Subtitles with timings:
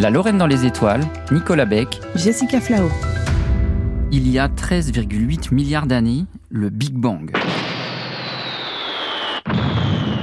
[0.00, 2.90] La Lorraine dans les étoiles, Nicolas Beck, Jessica Flao.
[4.10, 7.30] Il y a 13,8 milliards d'années, le Big Bang.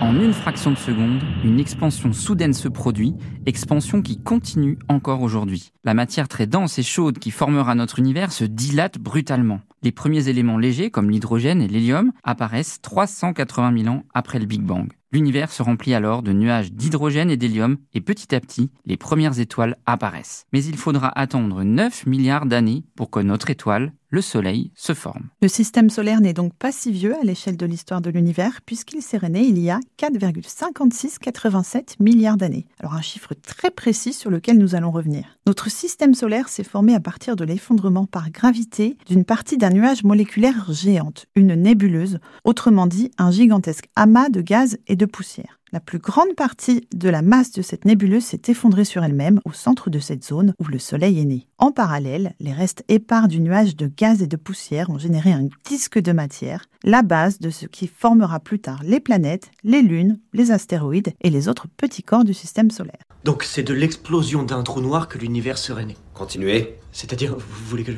[0.02, 3.16] En une fraction de seconde, une expansion soudaine se produit,
[3.46, 5.72] expansion qui continue encore aujourd'hui.
[5.86, 9.62] La matière très dense et chaude qui formera notre univers se dilate brutalement.
[9.84, 14.62] Les premiers éléments légers, comme l'hydrogène et l'hélium, apparaissent 380 000 ans après le Big
[14.62, 14.92] Bang.
[15.12, 19.40] L'univers se remplit alors de nuages d'hydrogène et d'hélium et petit à petit, les premières
[19.40, 20.46] étoiles apparaissent.
[20.54, 25.30] Mais il faudra attendre 9 milliards d'années pour que notre étoile, le Soleil, se forme.
[25.42, 29.02] Le système solaire n'est donc pas si vieux à l'échelle de l'histoire de l'univers puisqu'il
[29.02, 32.68] s'est né il y a 4,5687 milliards d'années.
[32.80, 35.40] Alors un chiffre très précis sur lequel nous allons revenir.
[35.48, 40.04] Notre système solaire s'est formé à partir de l'effondrement par gravité d'une partie d'un nuage
[40.04, 45.61] moléculaire géante, une nébuleuse, autrement dit un gigantesque amas de gaz et de poussière.
[45.74, 49.54] La plus grande partie de la masse de cette nébuleuse s'est effondrée sur elle-même au
[49.54, 51.48] centre de cette zone où le Soleil est né.
[51.60, 55.48] En parallèle, les restes épars du nuage de gaz et de poussière ont généré un
[55.64, 60.20] disque de matière, la base de ce qui formera plus tard les planètes, les lunes,
[60.34, 63.04] les astéroïdes et les autres petits corps du système solaire.
[63.24, 65.96] Donc c'est de l'explosion d'un trou noir que l'univers serait né.
[66.14, 66.76] Continuez.
[66.92, 67.98] C'est-à-dire, vous voulez que je,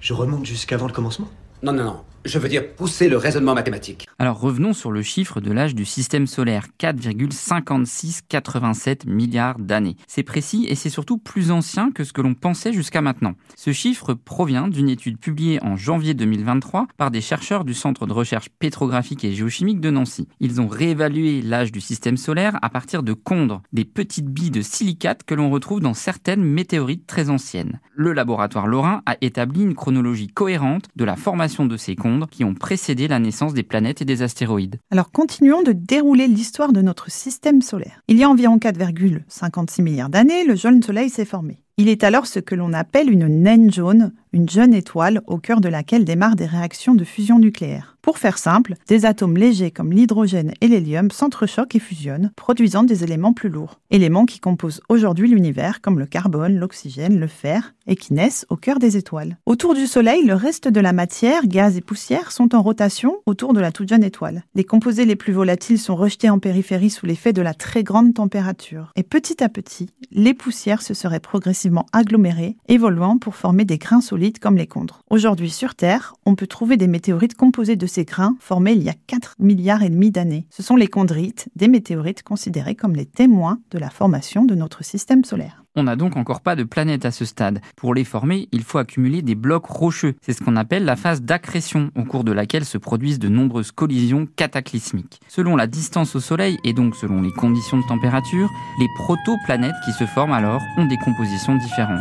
[0.00, 1.28] je remonte jusqu'avant le commencement?
[1.62, 2.00] Non, non, non.
[2.24, 4.07] Je veux dire pousser le raisonnement mathématique.
[4.20, 9.96] Alors revenons sur le chiffre de l'âge du système solaire, 4,5687 milliards d'années.
[10.08, 13.34] C'est précis et c'est surtout plus ancien que ce que l'on pensait jusqu'à maintenant.
[13.54, 18.12] Ce chiffre provient d'une étude publiée en janvier 2023 par des chercheurs du Centre de
[18.12, 20.26] recherche pétrographique et géochimique de Nancy.
[20.40, 24.62] Ils ont réévalué l'âge du système solaire à partir de condres, des petites billes de
[24.62, 27.78] silicate que l'on retrouve dans certaines météorites très anciennes.
[27.94, 32.42] Le laboratoire Lorrain a établi une chronologie cohérente de la formation de ces condres qui
[32.42, 34.80] ont précédé la naissance des planètes et des astéroïdes.
[34.90, 38.02] Alors continuons de dérouler l'histoire de notre système solaire.
[38.08, 41.62] Il y a environ 4,56 milliards d'années, le jeune Soleil s'est formé.
[41.76, 45.60] Il est alors ce que l'on appelle une naine jaune, une jeune étoile au cœur
[45.60, 47.97] de laquelle démarrent des réactions de fusion nucléaire.
[48.08, 53.04] Pour faire simple, des atomes légers comme l'hydrogène et l'hélium s'entrechoquent et fusionnent, produisant des
[53.04, 53.80] éléments plus lourds.
[53.90, 58.56] Éléments qui composent aujourd'hui l'univers comme le carbone, l'oxygène, le fer et qui naissent au
[58.56, 59.36] cœur des étoiles.
[59.44, 63.52] Autour du Soleil, le reste de la matière, gaz et poussière sont en rotation autour
[63.52, 64.44] de la toute jeune étoile.
[64.54, 68.14] Les composés les plus volatiles sont rejetés en périphérie sous l'effet de la très grande
[68.14, 68.92] température.
[68.96, 74.00] Et petit à petit, les poussières se seraient progressivement agglomérées, évoluant pour former des grains
[74.00, 75.02] solides comme les condres.
[75.10, 78.88] Aujourd'hui sur Terre, on peut trouver des météorites composées de ces grains formés il y
[78.88, 80.46] a 4 milliards et demi d'années.
[80.50, 84.84] Ce sont les chondrites, des météorites considérées comme les témoins de la formation de notre
[84.84, 85.64] système solaire.
[85.76, 87.60] On n'a donc encore pas de planètes à ce stade.
[87.76, 90.14] Pour les former, il faut accumuler des blocs rocheux.
[90.22, 93.70] C'est ce qu'on appelle la phase d'accrétion, au cours de laquelle se produisent de nombreuses
[93.70, 95.20] collisions cataclysmiques.
[95.28, 99.92] Selon la distance au Soleil et donc selon les conditions de température, les protoplanètes qui
[99.92, 102.00] se forment alors ont des compositions différentes.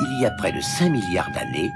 [0.00, 1.70] Il y a près de 5 milliards d'années,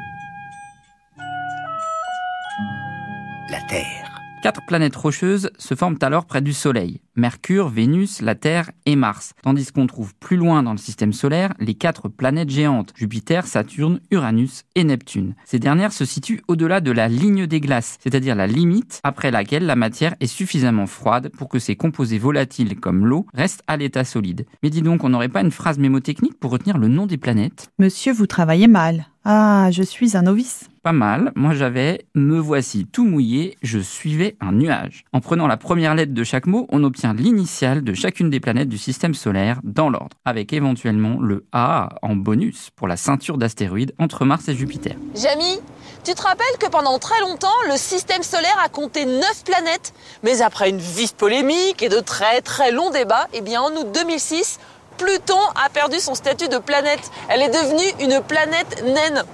[4.47, 7.01] Quatre planètes rocheuses se forment alors près du Soleil.
[7.17, 9.33] Mercure, Vénus, la Terre et Mars.
[9.43, 13.99] Tandis qu'on trouve plus loin dans le système solaire les quatre planètes géantes, Jupiter, Saturne,
[14.13, 15.35] Uranus et Neptune.
[15.47, 19.67] Ces dernières se situent au-delà de la ligne des glaces, c'est-à-dire la limite après laquelle
[19.67, 24.05] la matière est suffisamment froide pour que ces composés volatiles comme l'eau restent à l'état
[24.05, 24.47] solide.
[24.63, 27.73] Mais dis donc, on n'aurait pas une phrase mémotechnique pour retenir le nom des planètes?
[27.81, 29.07] Monsieur, vous travaillez mal.
[29.25, 30.69] Ah, je suis un novice.
[30.87, 35.05] Pas mal, moi j'avais me voici tout mouillé, je suivais un nuage.
[35.13, 38.69] En prenant la première lettre de chaque mot, on obtient l'initiale de chacune des planètes
[38.69, 43.95] du système solaire dans l'ordre, avec éventuellement le A en bonus pour la ceinture d'astéroïdes
[43.99, 44.95] entre Mars et Jupiter.
[45.17, 45.59] Jamy,
[46.05, 49.93] tu te rappelles que pendant très longtemps, le système solaire a compté 9 planètes?
[50.23, 53.89] Mais après une vive polémique et de très très longs débats, eh bien en août
[53.93, 54.61] 2006,
[54.99, 57.11] Pluton a perdu son statut de planète.
[57.29, 59.25] Elle est devenue une planète naine.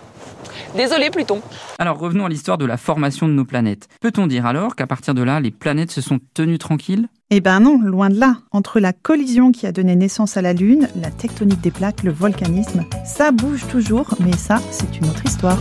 [0.76, 1.40] Désolé Pluton.
[1.78, 3.88] Alors revenons à l'histoire de la formation de nos planètes.
[4.00, 7.08] Peut-on dire alors qu'à partir de là, les planètes se sont tenues tranquilles?
[7.30, 8.36] Eh ben non, loin de là.
[8.52, 12.12] Entre la collision qui a donné naissance à la Lune, la tectonique des plaques, le
[12.12, 15.58] volcanisme, ça bouge toujours, mais ça, c'est une autre histoire.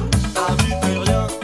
[0.92, 1.41] rien